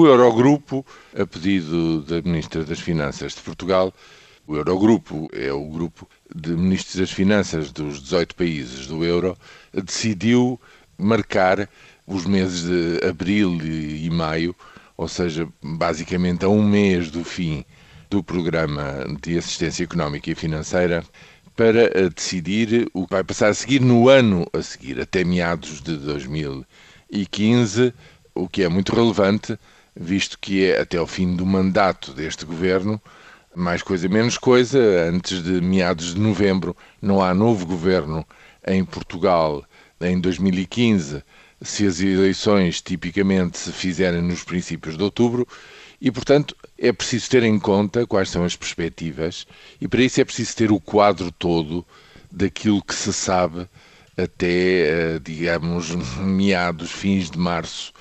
[0.00, 0.82] O Eurogrupo,
[1.14, 3.92] a pedido da Ministra das Finanças de Portugal,
[4.46, 9.36] o Eurogrupo é o grupo de ministros das Finanças dos 18 países do euro,
[9.74, 10.58] decidiu
[10.96, 11.68] marcar
[12.06, 14.56] os meses de abril e maio,
[14.96, 17.62] ou seja, basicamente a um mês do fim
[18.08, 21.04] do programa de assistência económica e financeira,
[21.54, 25.94] para decidir o que vai passar a seguir no ano a seguir, até meados de
[25.98, 27.92] 2015,
[28.34, 29.58] o que é muito relevante,
[30.00, 33.00] visto que é até o fim do mandato deste governo,
[33.54, 38.26] mais coisa menos coisa, antes de meados de novembro não há novo governo
[38.66, 39.62] em Portugal
[40.00, 41.22] em 2015,
[41.60, 45.46] se as eleições tipicamente se fizerem nos princípios de outubro,
[46.00, 49.46] e portanto é preciso ter em conta quais são as perspectivas,
[49.78, 51.84] e para isso é preciso ter o quadro todo
[52.32, 53.68] daquilo que se sabe
[54.16, 57.92] até, eh, digamos, meados, fins de março,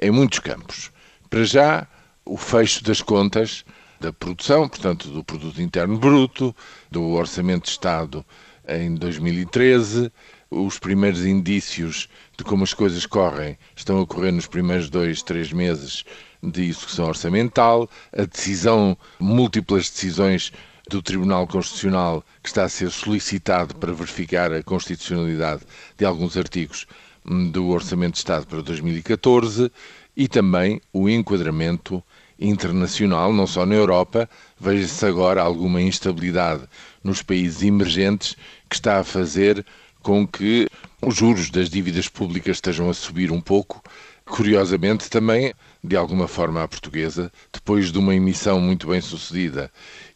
[0.00, 0.91] em muitos campos.
[1.32, 1.88] Para já,
[2.26, 3.64] o fecho das contas
[3.98, 6.54] da produção, portanto, do produto interno bruto,
[6.90, 8.22] do orçamento de Estado
[8.68, 10.12] em 2013,
[10.50, 15.50] os primeiros indícios de como as coisas correm estão a ocorrer nos primeiros dois, três
[15.54, 16.04] meses
[16.42, 20.52] de execução orçamental, a decisão, múltiplas decisões
[20.90, 25.62] do Tribunal Constitucional que está a ser solicitado para verificar a constitucionalidade
[25.96, 26.86] de alguns artigos
[27.24, 29.70] do Orçamento de Estado para 2014
[30.16, 32.02] e também o enquadramento
[32.38, 36.64] internacional, não só na Europa, veja-se agora alguma instabilidade
[37.02, 38.36] nos países emergentes
[38.68, 39.64] que está a fazer
[40.02, 40.66] com que
[41.00, 43.82] os juros das dívidas públicas estejam a subir um pouco.
[44.24, 49.70] Curiosamente, também, de alguma forma, a portuguesa, depois de uma emissão muito bem sucedida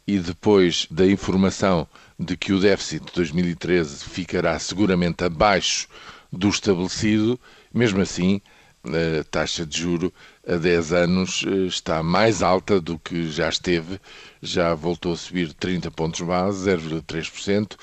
[0.07, 1.87] e depois da informação
[2.19, 5.89] de que o déficit de 2013 ficará seguramente abaixo
[6.33, 7.39] do estabelecido,
[7.73, 8.41] mesmo assim,
[8.85, 10.13] a taxa de juro
[10.47, 14.01] a 10 anos eh, está mais alta do que já esteve,
[14.41, 17.77] já voltou a subir 30 pontos base, 0,3%.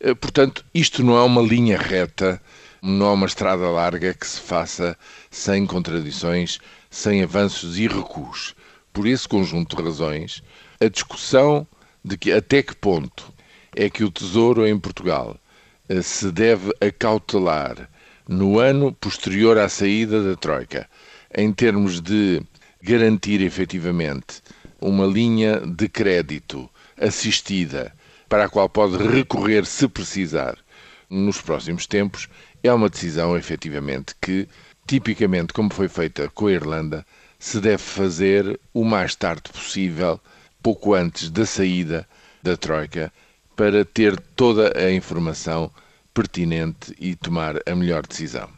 [0.00, 2.40] Eh, portanto, isto não é uma linha reta,
[2.82, 4.96] não é uma estrada larga que se faça
[5.30, 6.58] sem contradições,
[6.90, 8.54] sem avanços e recuos.
[8.92, 10.42] Por esse conjunto de razões,
[10.80, 11.66] a discussão
[12.04, 13.32] de que até que ponto
[13.74, 15.38] é que o Tesouro em Portugal
[16.02, 17.88] se deve acautelar
[18.28, 20.88] no ano posterior à saída da Troika,
[21.36, 22.40] em termos de
[22.80, 24.40] garantir efetivamente
[24.80, 27.92] uma linha de crédito assistida
[28.28, 30.56] para a qual pode recorrer se precisar
[31.10, 32.28] nos próximos tempos,
[32.62, 34.48] é uma decisão efetivamente que,
[34.86, 37.04] tipicamente como foi feita com a Irlanda,
[37.36, 40.20] se deve fazer o mais tarde possível,
[40.62, 42.06] pouco antes da saída
[42.42, 43.12] da Troika,
[43.60, 45.70] para ter toda a informação
[46.14, 48.48] pertinente e tomar a melhor decisão.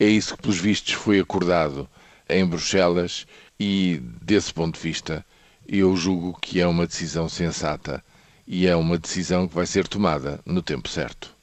[0.00, 1.86] É isso que, pelos vistos, foi acordado
[2.26, 3.26] em Bruxelas
[3.60, 5.22] e, desse ponto de vista,
[5.68, 8.02] eu julgo que é uma decisão sensata
[8.46, 11.34] e é uma decisão que vai ser tomada no tempo certo.